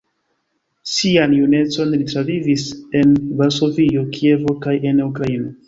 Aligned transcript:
Sian 0.93 1.35
junecon 1.39 1.91
li 1.97 2.07
travivis 2.13 2.65
en 3.03 3.13
Varsovio, 3.45 4.09
Kievo 4.19 4.59
kaj 4.67 4.77
en 4.93 5.07
Ukraino. 5.11 5.57